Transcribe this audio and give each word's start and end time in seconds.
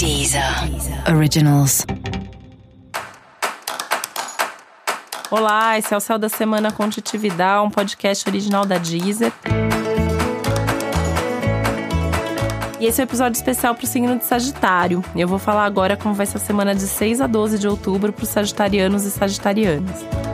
Deezer 0.00 0.42
Originals. 1.14 1.84
Olá, 5.30 5.76
esse 5.76 5.92
é 5.92 5.96
o 5.98 6.00
Céu 6.00 6.18
da 6.18 6.30
Semana 6.30 6.72
com 6.72 6.88
Titividade, 6.88 7.66
um 7.66 7.68
podcast 7.68 8.26
original 8.26 8.64
da 8.64 8.78
Deezer. 8.78 9.30
E 12.80 12.86
esse 12.86 12.98
é 12.98 13.04
o 13.04 13.06
um 13.06 13.08
episódio 13.08 13.36
especial 13.36 13.74
para 13.74 13.84
o 13.84 13.86
signo 13.86 14.16
de 14.16 14.24
Sagitário. 14.24 15.04
Eu 15.14 15.28
vou 15.28 15.38
falar 15.38 15.66
agora 15.66 15.98
como 15.98 16.14
vai 16.14 16.24
ser 16.24 16.38
a 16.38 16.40
semana 16.40 16.74
de 16.74 16.80
6 16.80 17.20
a 17.20 17.26
12 17.26 17.58
de 17.58 17.68
outubro 17.68 18.10
para 18.10 18.22
os 18.22 18.30
sagitarianos 18.30 19.04
e 19.04 19.10
sagitarianas 19.10 20.29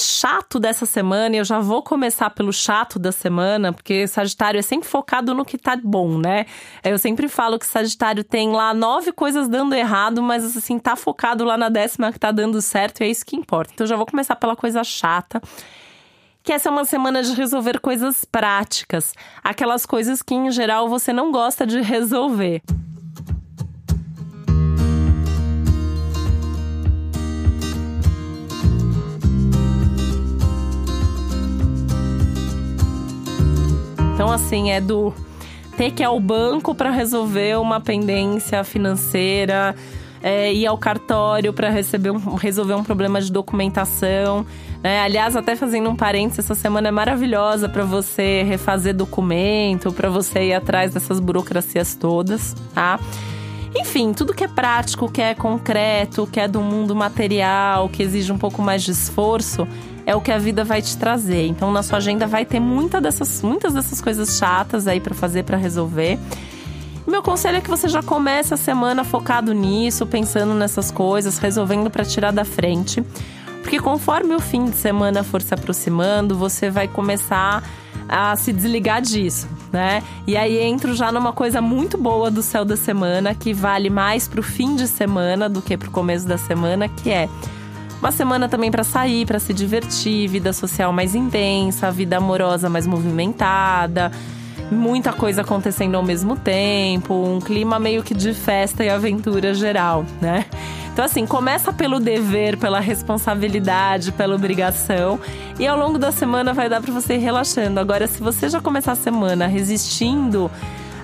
chato 0.00 0.58
dessa 0.58 0.86
semana, 0.86 1.36
e 1.36 1.38
eu 1.38 1.44
já 1.44 1.58
vou 1.58 1.82
começar 1.82 2.30
pelo 2.30 2.52
chato 2.52 2.98
da 2.98 3.12
semana, 3.12 3.72
porque 3.72 4.06
Sagitário 4.06 4.58
é 4.58 4.62
sempre 4.62 4.88
focado 4.88 5.34
no 5.34 5.44
que 5.44 5.58
tá 5.58 5.76
bom, 5.76 6.18
né? 6.18 6.46
Eu 6.82 6.98
sempre 6.98 7.28
falo 7.28 7.58
que 7.58 7.66
Sagitário 7.66 8.24
tem 8.24 8.52
lá 8.52 8.72
nove 8.72 9.12
coisas 9.12 9.48
dando 9.48 9.74
errado, 9.74 10.22
mas 10.22 10.56
assim, 10.56 10.78
tá 10.78 10.96
focado 10.96 11.44
lá 11.44 11.56
na 11.56 11.68
décima 11.68 12.12
que 12.12 12.18
tá 12.18 12.30
dando 12.30 12.60
certo, 12.62 13.00
e 13.00 13.04
é 13.04 13.08
isso 13.08 13.24
que 13.24 13.36
importa. 13.36 13.72
Então 13.74 13.86
já 13.86 13.96
vou 13.96 14.06
começar 14.06 14.36
pela 14.36 14.56
coisa 14.56 14.82
chata 14.84 15.40
que 16.42 16.52
essa 16.52 16.70
é 16.70 16.72
uma 16.72 16.86
semana 16.86 17.22
de 17.22 17.34
resolver 17.34 17.78
coisas 17.78 18.24
práticas, 18.24 19.12
aquelas 19.44 19.84
coisas 19.84 20.22
que 20.22 20.34
em 20.34 20.50
geral 20.50 20.88
você 20.88 21.12
não 21.12 21.30
gosta 21.30 21.66
de 21.66 21.78
resolver. 21.82 22.62
Então, 34.18 34.32
assim, 34.32 34.72
é 34.72 34.80
do 34.80 35.14
ter 35.76 35.92
que 35.92 36.02
ir 36.02 36.04
ao 36.04 36.18
banco 36.18 36.74
para 36.74 36.90
resolver 36.90 37.56
uma 37.60 37.80
pendência 37.80 38.64
financeira, 38.64 39.76
é, 40.20 40.52
ir 40.52 40.66
ao 40.66 40.76
cartório 40.76 41.52
para 41.52 41.68
um, 42.12 42.34
resolver 42.34 42.74
um 42.74 42.82
problema 42.82 43.20
de 43.20 43.30
documentação. 43.30 44.44
Né? 44.82 45.02
Aliás, 45.02 45.36
até 45.36 45.54
fazendo 45.54 45.88
um 45.88 45.94
parênteses, 45.94 46.40
essa 46.40 46.56
semana 46.56 46.88
é 46.88 46.90
maravilhosa 46.90 47.68
para 47.68 47.84
você 47.84 48.42
refazer 48.42 48.92
documento, 48.92 49.92
para 49.92 50.10
você 50.10 50.48
ir 50.48 50.54
atrás 50.54 50.94
dessas 50.94 51.20
burocracias 51.20 51.94
todas, 51.94 52.56
tá? 52.74 52.98
Enfim, 53.74 54.12
tudo 54.12 54.34
que 54.34 54.44
é 54.44 54.48
prático, 54.48 55.10
que 55.10 55.20
é 55.20 55.34
concreto, 55.34 56.26
que 56.26 56.40
é 56.40 56.48
do 56.48 56.60
mundo 56.60 56.94
material, 56.96 57.88
que 57.88 58.02
exige 58.02 58.32
um 58.32 58.38
pouco 58.38 58.62
mais 58.62 58.82
de 58.82 58.90
esforço, 58.90 59.66
é 60.06 60.16
o 60.16 60.20
que 60.20 60.32
a 60.32 60.38
vida 60.38 60.64
vai 60.64 60.80
te 60.80 60.96
trazer. 60.96 61.46
Então, 61.46 61.70
na 61.70 61.82
sua 61.82 61.98
agenda 61.98 62.26
vai 62.26 62.44
ter 62.44 62.60
muita 62.60 63.00
dessas, 63.00 63.42
muitas 63.42 63.74
dessas 63.74 64.00
coisas 64.00 64.38
chatas 64.38 64.86
aí 64.86 65.00
para 65.00 65.14
fazer, 65.14 65.44
para 65.44 65.56
resolver. 65.56 66.18
Meu 67.06 67.22
conselho 67.22 67.58
é 67.58 67.60
que 67.60 67.70
você 67.70 67.88
já 67.88 68.02
comece 68.02 68.52
a 68.52 68.56
semana 68.56 69.04
focado 69.04 69.52
nisso, 69.52 70.06
pensando 70.06 70.54
nessas 70.54 70.90
coisas, 70.90 71.38
resolvendo 71.38 71.90
para 71.90 72.04
tirar 72.04 72.32
da 72.32 72.44
frente. 72.44 73.02
Porque 73.62 73.78
conforme 73.78 74.34
o 74.34 74.40
fim 74.40 74.66
de 74.66 74.76
semana 74.76 75.22
for 75.22 75.42
se 75.42 75.52
aproximando, 75.52 76.36
você 76.36 76.70
vai 76.70 76.88
começar 76.88 77.62
a 78.08 78.34
se 78.36 78.52
desligar 78.52 79.02
disso, 79.02 79.46
né? 79.72 80.02
E 80.26 80.36
aí 80.36 80.58
entro 80.58 80.94
já 80.94 81.10
numa 81.12 81.32
coisa 81.32 81.60
muito 81.60 81.96
boa 81.98 82.30
do 82.30 82.42
céu 82.42 82.64
da 82.64 82.76
semana, 82.76 83.34
que 83.34 83.52
vale 83.52 83.90
mais 83.90 84.28
pro 84.28 84.42
fim 84.42 84.76
de 84.76 84.86
semana 84.86 85.48
do 85.48 85.62
que 85.62 85.76
pro 85.76 85.90
começo 85.90 86.26
da 86.26 86.38
semana, 86.38 86.88
que 86.88 87.10
é 87.10 87.28
uma 88.00 88.12
semana 88.12 88.48
também 88.48 88.70
para 88.70 88.84
sair, 88.84 89.26
para 89.26 89.38
se 89.38 89.52
divertir, 89.52 90.28
vida 90.28 90.52
social 90.52 90.92
mais 90.92 91.14
intensa, 91.14 91.90
vida 91.90 92.16
amorosa 92.16 92.68
mais 92.68 92.86
movimentada, 92.86 94.12
muita 94.70 95.12
coisa 95.12 95.40
acontecendo 95.42 95.96
ao 95.96 96.02
mesmo 96.02 96.36
tempo, 96.36 97.14
um 97.14 97.40
clima 97.40 97.78
meio 97.78 98.02
que 98.02 98.14
de 98.14 98.32
festa 98.34 98.84
e 98.84 98.88
aventura 98.88 99.52
geral, 99.52 100.04
né? 100.20 100.44
Então, 100.98 101.06
assim, 101.06 101.24
começa 101.26 101.72
pelo 101.72 102.00
dever, 102.00 102.56
pela 102.56 102.80
responsabilidade, 102.80 104.10
pela 104.10 104.34
obrigação. 104.34 105.20
E 105.56 105.64
ao 105.64 105.78
longo 105.78 105.96
da 105.96 106.10
semana 106.10 106.52
vai 106.52 106.68
dar 106.68 106.80
para 106.80 106.92
você 106.92 107.14
ir 107.14 107.18
relaxando. 107.18 107.78
Agora, 107.78 108.08
se 108.08 108.20
você 108.20 108.48
já 108.48 108.60
começar 108.60 108.90
a 108.90 108.96
semana 108.96 109.46
resistindo 109.46 110.50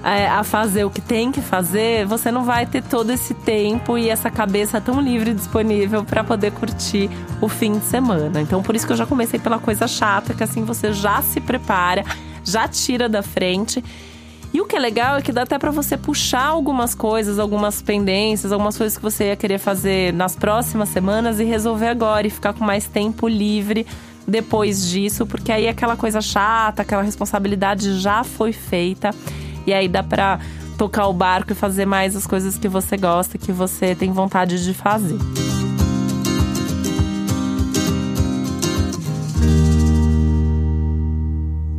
é, 0.03 0.27
a 0.27 0.43
fazer 0.43 0.85
o 0.85 0.91
que 0.91 1.01
tem 1.01 1.31
que 1.31 1.41
fazer, 1.41 2.07
você 2.07 2.33
não 2.33 2.43
vai 2.43 2.67
ter 2.67 2.83
todo 2.83 3.11
esse 3.11 3.35
tempo 3.35 3.97
e 3.97 4.11
essa 4.11 4.33
cabeça 4.33 4.81
tão 4.81 5.01
livre 5.01 5.31
e 5.31 5.35
disponível 5.35 6.03
para 6.03 6.25
poder 6.25 6.51
curtir 6.51 7.09
o 7.41 7.49
fim 7.49 7.79
de 7.79 7.85
semana. 7.85 8.41
Então, 8.41 8.65
por 8.65 8.75
isso 8.75 8.89
que 8.89 8.93
eu 8.93 8.97
já 8.97 9.07
comecei 9.07 9.39
pela 9.39 9.61
coisa 9.61 9.87
chata, 9.87 10.35
que 10.35 10.43
assim 10.43 10.65
você 10.65 10.93
já 10.93 11.23
se 11.23 11.41
prepara, 11.41 12.03
já 12.43 12.67
tira 12.67 13.09
da 13.09 13.23
frente. 13.23 13.81
E 14.55 14.61
o 14.61 14.67
que 14.67 14.77
é 14.77 14.79
legal 14.79 15.17
é 15.17 15.21
que 15.21 15.33
dá 15.33 15.43
até 15.43 15.59
para 15.59 15.73
você 15.73 15.97
puxar 15.97 16.45
algumas 16.45 16.95
coisas, 16.95 17.41
algumas 17.41 17.83
pendências, 17.83 18.53
algumas 18.53 18.79
coisas 18.79 18.97
que 18.97 19.03
você 19.03 19.25
ia 19.25 19.37
querer 19.37 19.59
fazer 19.59 20.13
nas 20.13 20.37
próximas 20.37 20.91
semanas 20.91 21.41
e 21.41 21.45
resolver 21.45 21.89
agora 21.89 22.25
e 22.25 22.31
ficar 22.31 22.53
com 22.53 22.65
mais 22.65 22.87
tempo 22.87 23.27
livre 23.27 23.85
depois 24.29 24.89
disso, 24.89 25.27
porque 25.27 25.51
aí 25.51 25.67
aquela 25.67 25.97
coisa 25.97 26.21
chata, 26.21 26.83
aquela 26.83 27.03
responsabilidade 27.03 27.99
já 27.99 28.23
foi 28.23 28.53
feita 28.53 29.11
e 29.67 29.75
aí 29.75 29.89
dá 29.89 30.05
pra 30.05 30.39
tocar 30.79 31.09
o 31.09 31.13
barco 31.13 31.51
e 31.51 31.55
fazer 31.57 31.85
mais 31.85 32.15
as 32.15 32.25
coisas 32.25 32.57
que 32.57 32.69
você 32.69 32.97
gosta, 32.97 33.37
que 33.37 33.51
você 33.51 33.93
tem 33.93 34.13
vontade 34.13 34.65
de 34.65 34.73
fazer. 34.73 35.19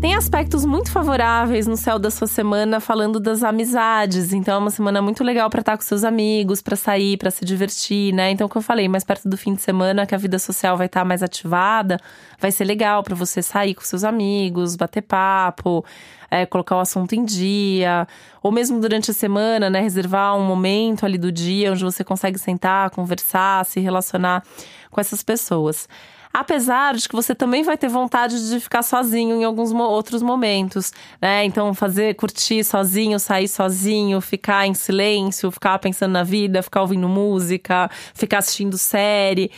Tem 0.06 0.14
aspectos 0.14 0.64
muito 0.66 0.92
favoráveis 0.92 1.66
no 1.66 1.76
céu 1.76 1.98
da 1.98 2.12
sua 2.12 2.28
semana 2.28 2.80
falando 2.80 3.20
das 3.20 3.42
amizades. 3.42 4.34
Então 4.34 4.54
é 4.54 4.58
uma 4.60 4.70
semana 4.70 5.02
muito 5.02 5.24
legal 5.24 5.50
para 5.50 5.62
estar 5.62 5.76
com 5.76 5.82
seus 5.82 6.04
amigos, 6.04 6.62
para 6.62 6.76
sair, 6.76 7.18
para 7.18 7.32
se 7.32 7.44
divertir, 7.44 8.14
né? 8.14 8.30
Então, 8.30 8.48
como 8.48 8.60
eu 8.62 8.64
falei, 8.64 8.88
mais 8.88 9.04
perto 9.04 9.28
do 9.28 9.36
fim 9.36 9.56
de 9.56 9.64
semana, 9.64 10.06
que 10.06 10.14
a 10.14 10.18
vida 10.20 10.38
social 10.38 10.78
vai 10.78 10.86
estar 10.86 11.04
mais 11.04 11.24
ativada, 11.24 12.00
vai 12.40 12.52
ser 12.52 12.66
legal 12.66 13.02
para 13.02 13.16
você 13.16 13.42
sair 13.42 13.74
com 13.74 13.82
seus 13.82 14.04
amigos, 14.04 14.76
bater 14.76 15.02
papo, 15.02 15.84
é, 16.30 16.46
colocar 16.46 16.76
o 16.76 16.82
assunto 16.82 17.14
em 17.14 17.26
dia, 17.26 18.08
ou 18.44 18.52
mesmo 18.52 18.80
durante 18.80 19.10
a 19.10 19.14
semana, 19.14 19.72
né, 19.72 19.82
reservar 19.82 20.38
um 20.38 20.46
momento 20.46 21.04
ali 21.04 21.18
do 21.18 21.32
dia 21.32 21.72
onde 21.72 21.84
você 21.84 22.04
consegue 22.04 22.38
sentar, 22.38 22.92
conversar, 22.92 23.66
se 23.66 23.80
relacionar 23.80 24.44
com 24.92 25.02
essas 25.02 25.24
pessoas. 25.24 25.90
Apesar 26.38 26.96
de 26.96 27.08
que 27.08 27.16
você 27.16 27.34
também 27.34 27.64
vai 27.64 27.78
ter 27.78 27.88
vontade 27.88 28.50
de 28.50 28.60
ficar 28.60 28.84
sozinho 28.84 29.38
em 29.38 29.46
alguns 29.46 29.72
outros 29.72 30.22
momentos, 30.22 30.92
né? 31.22 31.46
Então, 31.46 31.74
fazer, 31.74 32.14
curtir 32.16 32.62
sozinho, 32.62 33.18
sair 33.20 33.48
sozinho, 33.48 34.20
ficar 34.20 34.68
em 34.68 34.74
silêncio, 34.74 35.50
ficar 35.50 35.80
pensando 35.80 36.12
na 36.12 36.24
vida, 36.24 36.62
ficar 36.62 36.82
ouvindo 36.82 37.08
música, 37.08 37.90
ficar 38.14 38.40
assistindo 38.40 38.78
série. 38.78 39.50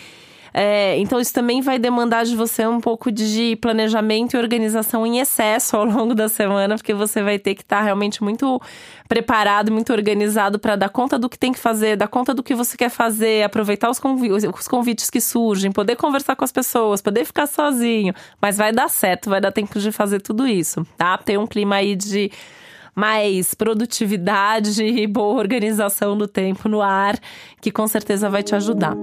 É, 0.60 0.98
então, 0.98 1.20
isso 1.20 1.32
também 1.32 1.62
vai 1.62 1.78
demandar 1.78 2.26
de 2.26 2.36
você 2.36 2.66
um 2.66 2.82
pouco 2.82 3.12
de 3.12 3.56
planejamento 3.58 4.34
e 4.34 4.40
organização 4.40 5.06
em 5.06 5.20
excesso 5.20 5.78
ao 5.78 5.86
longo 5.86 6.16
da 6.16 6.28
semana, 6.28 6.76
porque 6.76 6.96
você 6.96 7.22
vai 7.22 7.38
ter 7.38 7.54
que 7.54 7.62
estar 7.62 7.78
tá 7.78 7.84
realmente 7.84 8.24
muito 8.24 8.60
preparado, 9.08 9.72
muito 9.72 9.94
organizado 9.94 10.58
para 10.58 10.76
dar 10.76 10.90
conta 10.90 11.20
do 11.20 11.30
que 11.30 11.38
tem 11.38 11.54
que 11.54 11.60
fazer, 11.60 11.96
dar 11.96 12.08
conta 12.08 12.34
do 12.34 12.42
que 12.42 12.56
você 12.56 12.76
quer 12.76 12.90
fazer, 12.90 13.44
aproveitar 13.44 13.88
os, 13.88 14.00
convi 14.00 14.32
os 14.32 14.68
convites 14.68 15.12
que 15.12 15.22
surgem, 15.22 15.72
poder 15.72 15.96
conversar 15.96 16.36
com 16.36 16.44
as 16.44 16.52
pessoas, 16.52 17.04
poder 17.04 17.24
ficar 17.24 17.46
sozinho. 17.46 18.12
Mas 18.42 18.58
vai 18.58 18.72
dar 18.72 18.90
certo, 18.90 19.30
vai 19.30 19.40
dar 19.40 19.52
tempo 19.52 19.78
de 19.78 19.92
fazer 19.92 20.22
tudo 20.22 20.48
isso, 20.48 20.84
tá? 20.98 21.20
Tem 21.20 21.38
um 21.38 21.46
clima 21.46 21.76
aí 21.76 21.96
de 21.96 22.32
mais 22.96 23.54
produtividade 23.54 24.82
e 24.84 25.06
boa 25.06 25.38
organização 25.38 26.18
do 26.18 26.28
tempo 26.28 26.68
no 26.68 26.82
ar, 26.82 27.16
que 27.62 27.70
com 27.70 27.88
certeza 27.88 28.28
vai 28.28 28.42
te 28.42 28.56
ajudar. 28.56 28.98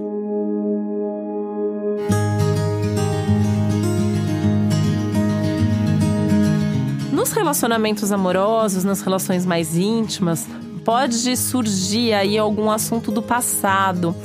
Relacionamentos 7.35 8.11
amorosos, 8.11 8.83
nas 8.83 9.01
relações 9.01 9.45
mais 9.45 9.77
íntimas, 9.77 10.47
pode 10.83 11.35
surgir 11.35 12.13
aí 12.13 12.37
algum 12.37 12.71
assunto 12.71 13.11
do 13.11 13.21
passado. 13.21 14.15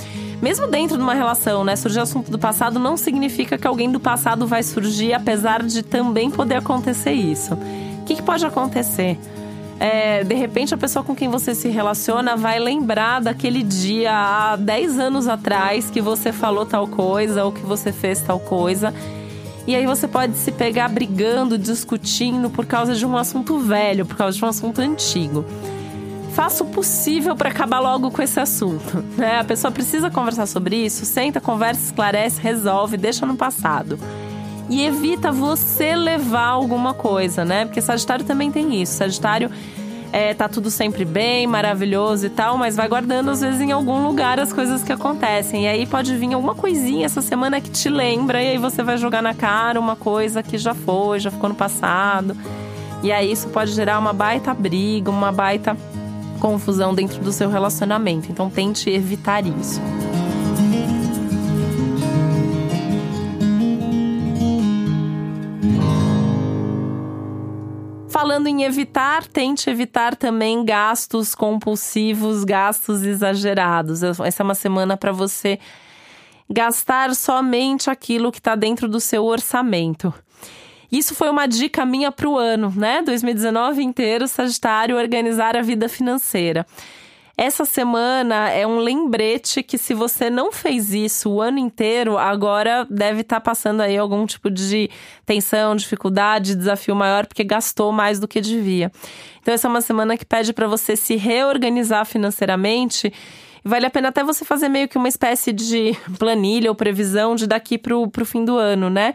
Mesmo 0.40 0.66
dentro 0.68 0.96
de 0.96 1.02
uma 1.02 1.14
relação, 1.14 1.64
né? 1.64 1.76
Surgir 1.76 2.00
assunto 2.00 2.30
do 2.30 2.38
passado 2.38 2.78
não 2.78 2.96
significa 2.96 3.58
que 3.58 3.66
alguém 3.66 3.90
do 3.90 4.00
passado 4.00 4.46
vai 4.46 4.62
surgir, 4.62 5.12
apesar 5.12 5.62
de 5.62 5.82
também 5.82 6.30
poder 6.30 6.56
acontecer 6.56 7.12
isso. 7.12 7.54
O 7.54 8.04
que, 8.06 8.16
que 8.16 8.22
pode 8.22 8.46
acontecer? 8.46 9.18
É, 9.78 10.24
de 10.24 10.34
repente, 10.34 10.74
a 10.74 10.76
pessoa 10.78 11.02
com 11.04 11.14
quem 11.14 11.28
você 11.28 11.54
se 11.54 11.68
relaciona 11.68 12.36
vai 12.36 12.58
lembrar 12.58 13.20
daquele 13.20 13.62
dia 13.62 14.12
há 14.12 14.56
10 14.56 14.98
anos 14.98 15.28
atrás 15.28 15.90
que 15.90 16.00
você 16.00 16.32
falou 16.32 16.66
tal 16.66 16.86
coisa 16.86 17.44
ou 17.44 17.52
que 17.52 17.62
você 17.62 17.92
fez 17.92 18.20
tal 18.20 18.38
coisa 18.38 18.94
e 19.70 19.76
aí 19.76 19.86
você 19.86 20.08
pode 20.08 20.36
se 20.36 20.50
pegar 20.50 20.88
brigando, 20.88 21.56
discutindo 21.56 22.50
por 22.50 22.66
causa 22.66 22.92
de 22.92 23.06
um 23.06 23.16
assunto 23.16 23.56
velho, 23.60 24.04
por 24.04 24.16
causa 24.16 24.36
de 24.36 24.44
um 24.44 24.48
assunto 24.48 24.80
antigo. 24.80 25.44
Faça 26.34 26.64
o 26.64 26.66
possível 26.66 27.36
para 27.36 27.50
acabar 27.50 27.78
logo 27.78 28.10
com 28.10 28.20
esse 28.20 28.40
assunto. 28.40 29.04
Né? 29.16 29.38
A 29.38 29.44
pessoa 29.44 29.70
precisa 29.70 30.10
conversar 30.10 30.46
sobre 30.46 30.74
isso, 30.74 31.04
senta, 31.04 31.40
conversa, 31.40 31.84
esclarece, 31.84 32.40
resolve, 32.40 32.96
deixa 32.96 33.24
no 33.24 33.36
passado. 33.36 33.96
E 34.68 34.82
evita 34.82 35.30
você 35.30 35.94
levar 35.94 36.48
alguma 36.48 36.92
coisa, 36.92 37.44
né? 37.44 37.64
Porque 37.64 37.80
Sagitário 37.80 38.24
também 38.24 38.50
tem 38.50 38.82
isso. 38.82 38.94
Sagitário 38.94 39.52
é, 40.12 40.34
tá 40.34 40.48
tudo 40.48 40.70
sempre 40.70 41.04
bem, 41.04 41.46
maravilhoso 41.46 42.26
e 42.26 42.30
tal, 42.30 42.58
mas 42.58 42.76
vai 42.76 42.88
guardando 42.88 43.30
às 43.30 43.40
vezes 43.40 43.60
em 43.60 43.72
algum 43.72 44.06
lugar 44.06 44.40
as 44.40 44.52
coisas 44.52 44.82
que 44.82 44.92
acontecem. 44.92 45.64
E 45.64 45.68
aí 45.68 45.86
pode 45.86 46.14
vir 46.16 46.34
alguma 46.34 46.54
coisinha 46.54 47.06
essa 47.06 47.22
semana 47.22 47.60
que 47.60 47.70
te 47.70 47.88
lembra, 47.88 48.42
e 48.42 48.48
aí 48.48 48.58
você 48.58 48.82
vai 48.82 48.98
jogar 48.98 49.22
na 49.22 49.34
cara 49.34 49.78
uma 49.78 49.96
coisa 49.96 50.42
que 50.42 50.58
já 50.58 50.74
foi, 50.74 51.20
já 51.20 51.30
ficou 51.30 51.48
no 51.48 51.54
passado. 51.54 52.36
E 53.02 53.10
aí 53.12 53.30
isso 53.32 53.48
pode 53.48 53.72
gerar 53.72 53.98
uma 53.98 54.12
baita 54.12 54.52
briga, 54.52 55.10
uma 55.10 55.32
baita 55.32 55.76
confusão 56.40 56.94
dentro 56.94 57.22
do 57.22 57.32
seu 57.32 57.48
relacionamento. 57.48 58.30
Então 58.30 58.50
tente 58.50 58.90
evitar 58.90 59.46
isso. 59.46 59.80
Falando 68.10 68.48
em 68.48 68.64
evitar, 68.64 69.26
tente 69.26 69.70
evitar 69.70 70.16
também 70.16 70.64
gastos 70.64 71.34
compulsivos, 71.34 72.44
gastos 72.44 73.02
exagerados. 73.02 74.02
Essa 74.02 74.42
é 74.42 74.44
uma 74.44 74.54
semana 74.54 74.96
para 74.96 75.12
você 75.12 75.58
gastar 76.50 77.14
somente 77.14 77.88
aquilo 77.88 78.32
que 78.32 78.38
está 78.38 78.56
dentro 78.56 78.88
do 78.88 78.98
seu 78.98 79.24
orçamento. 79.24 80.12
Isso 80.90 81.14
foi 81.14 81.30
uma 81.30 81.46
dica 81.46 81.86
minha 81.86 82.10
para 82.10 82.28
o 82.28 82.36
ano, 82.36 82.72
né? 82.76 83.00
2019 83.02 83.80
inteiro, 83.82 84.26
Sagitário, 84.26 84.96
organizar 84.96 85.56
a 85.56 85.62
vida 85.62 85.88
financeira. 85.88 86.66
Essa 87.42 87.64
semana 87.64 88.50
é 88.50 88.66
um 88.66 88.76
lembrete 88.80 89.62
que 89.62 89.78
se 89.78 89.94
você 89.94 90.28
não 90.28 90.52
fez 90.52 90.92
isso 90.92 91.30
o 91.30 91.40
ano 91.40 91.58
inteiro, 91.58 92.18
agora 92.18 92.86
deve 92.90 93.22
estar 93.22 93.36
tá 93.36 93.40
passando 93.40 93.80
aí 93.80 93.96
algum 93.96 94.26
tipo 94.26 94.50
de 94.50 94.90
tensão, 95.24 95.74
dificuldade, 95.74 96.54
desafio 96.54 96.94
maior 96.94 97.26
porque 97.26 97.42
gastou 97.42 97.92
mais 97.92 98.20
do 98.20 98.28
que 98.28 98.42
devia. 98.42 98.92
Então 99.40 99.54
essa 99.54 99.66
é 99.66 99.70
uma 99.70 99.80
semana 99.80 100.18
que 100.18 100.26
pede 100.26 100.52
para 100.52 100.68
você 100.68 100.94
se 100.94 101.16
reorganizar 101.16 102.04
financeiramente 102.04 103.10
vale 103.64 103.86
a 103.86 103.90
pena 103.90 104.08
até 104.08 104.22
você 104.22 104.44
fazer 104.44 104.68
meio 104.68 104.86
que 104.86 104.98
uma 104.98 105.08
espécie 105.08 105.50
de 105.50 105.96
planilha 106.18 106.70
ou 106.70 106.74
previsão 106.74 107.34
de 107.34 107.46
daqui 107.46 107.78
para 107.78 107.96
o 107.96 108.24
fim 108.26 108.44
do 108.44 108.58
ano, 108.58 108.90
né? 108.90 109.14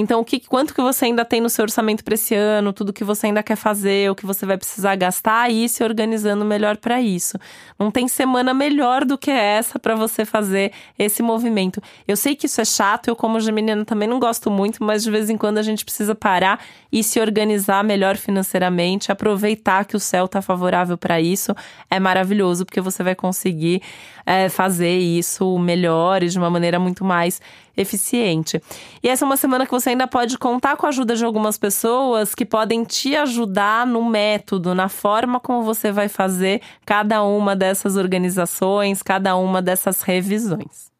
Então, 0.00 0.20
o 0.20 0.24
que, 0.24 0.38
quanto 0.38 0.72
que 0.72 0.80
você 0.80 1.06
ainda 1.06 1.24
tem 1.24 1.40
no 1.40 1.50
seu 1.50 1.64
orçamento 1.64 2.04
para 2.04 2.14
esse 2.14 2.32
ano, 2.32 2.72
tudo 2.72 2.92
que 2.92 3.02
você 3.02 3.26
ainda 3.26 3.42
quer 3.42 3.56
fazer, 3.56 4.08
o 4.08 4.14
que 4.14 4.24
você 4.24 4.46
vai 4.46 4.56
precisar 4.56 4.94
gastar 4.94 5.50
e 5.50 5.64
ir 5.64 5.68
se 5.68 5.82
organizando 5.82 6.44
melhor 6.44 6.76
para 6.76 7.00
isso. 7.00 7.36
Não 7.76 7.90
tem 7.90 8.06
semana 8.06 8.54
melhor 8.54 9.04
do 9.04 9.18
que 9.18 9.28
essa 9.28 9.76
para 9.76 9.96
você 9.96 10.24
fazer 10.24 10.70
esse 10.96 11.20
movimento. 11.20 11.82
Eu 12.06 12.16
sei 12.16 12.36
que 12.36 12.46
isso 12.46 12.60
é 12.60 12.64
chato, 12.64 13.08
eu 13.08 13.16
como 13.16 13.40
geminiana 13.40 13.84
também 13.84 14.06
não 14.06 14.20
gosto 14.20 14.52
muito, 14.52 14.84
mas 14.84 15.02
de 15.02 15.10
vez 15.10 15.28
em 15.28 15.36
quando 15.36 15.58
a 15.58 15.62
gente 15.62 15.84
precisa 15.84 16.14
parar 16.14 16.60
e 16.92 17.02
se 17.02 17.18
organizar 17.18 17.82
melhor 17.82 18.16
financeiramente, 18.16 19.10
aproveitar 19.10 19.84
que 19.84 19.96
o 19.96 20.00
céu 20.00 20.26
está 20.26 20.40
favorável 20.40 20.96
para 20.96 21.20
isso. 21.20 21.52
É 21.90 21.98
maravilhoso 21.98 22.64
porque 22.64 22.80
você 22.80 23.02
vai 23.02 23.16
conseguir 23.16 23.82
é, 24.24 24.48
fazer 24.48 24.96
isso 24.96 25.58
melhor 25.58 26.22
e 26.22 26.28
de 26.28 26.38
uma 26.38 26.50
maneira 26.50 26.78
muito 26.78 27.04
mais 27.04 27.40
eficiente. 27.76 28.60
E 29.02 29.08
essa 29.08 29.24
é 29.24 29.26
uma 29.26 29.36
semana 29.36 29.64
que 29.64 29.70
você 29.70 29.87
ainda 29.90 30.06
pode 30.06 30.38
contar 30.38 30.76
com 30.76 30.86
a 30.86 30.88
ajuda 30.88 31.14
de 31.14 31.24
algumas 31.24 31.58
pessoas 31.58 32.34
que 32.34 32.44
podem 32.44 32.84
te 32.84 33.16
ajudar 33.16 33.86
no 33.86 34.04
método, 34.04 34.74
na 34.74 34.88
forma 34.88 35.40
como 35.40 35.62
você 35.62 35.92
vai 35.92 36.08
fazer 36.08 36.62
cada 36.84 37.22
uma 37.22 37.54
dessas 37.54 37.96
organizações, 37.96 39.02
cada 39.02 39.36
uma 39.36 39.60
dessas 39.62 40.02
revisões. 40.02 40.90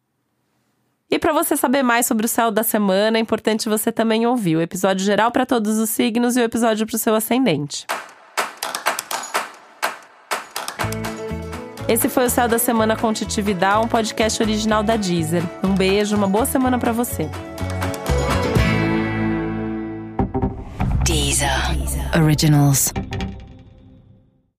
E 1.11 1.17
para 1.17 1.33
você 1.33 1.57
saber 1.57 1.81
mais 1.81 2.05
sobre 2.05 2.25
o 2.25 2.29
céu 2.29 2.51
da 2.51 2.61
semana, 2.61 3.17
é 3.17 3.21
importante 3.21 3.67
você 3.67 3.91
também 3.91 4.27
ouvir 4.27 4.55
o 4.55 4.61
episódio 4.61 5.03
geral 5.03 5.31
para 5.31 5.45
todos 5.45 5.77
os 5.77 5.89
signos 5.89 6.37
e 6.37 6.39
o 6.39 6.43
episódio 6.43 6.85
para 6.85 6.95
o 6.95 6.99
seu 6.99 7.15
ascendente. 7.15 7.87
Esse 11.87 12.07
foi 12.07 12.25
o 12.25 12.29
Céu 12.29 12.47
da 12.47 12.59
Semana 12.59 12.95
com 12.95 13.11
Titi 13.11 13.41
Vidal, 13.41 13.83
um 13.83 13.87
podcast 13.87 14.43
original 14.43 14.83
da 14.83 14.95
Deezer. 14.95 15.41
Um 15.63 15.73
beijo, 15.73 16.15
uma 16.15 16.27
boa 16.27 16.45
semana 16.45 16.77
para 16.77 16.91
você. 16.91 17.27
Originals. 22.13 22.91